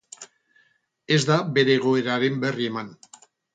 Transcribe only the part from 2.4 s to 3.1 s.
berri eman.